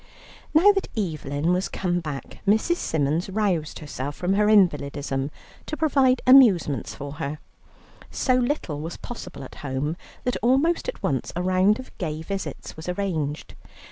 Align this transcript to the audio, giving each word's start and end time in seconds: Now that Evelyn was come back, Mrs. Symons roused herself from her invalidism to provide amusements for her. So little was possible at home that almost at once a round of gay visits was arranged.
Now 0.51 0.71
that 0.71 0.87
Evelyn 0.97 1.53
was 1.53 1.69
come 1.69 1.99
back, 1.99 2.39
Mrs. 2.47 2.77
Symons 2.77 3.29
roused 3.29 3.77
herself 3.77 4.15
from 4.15 4.33
her 4.33 4.49
invalidism 4.49 5.29
to 5.67 5.77
provide 5.77 6.23
amusements 6.25 6.95
for 6.95 7.11
her. 7.21 7.37
So 8.09 8.33
little 8.33 8.81
was 8.81 8.97
possible 8.97 9.43
at 9.43 9.53
home 9.61 9.95
that 10.23 10.37
almost 10.41 10.87
at 10.89 11.03
once 11.03 11.31
a 11.35 11.43
round 11.43 11.77
of 11.77 11.95
gay 11.99 12.23
visits 12.23 12.75
was 12.75 12.89
arranged. 12.89 13.53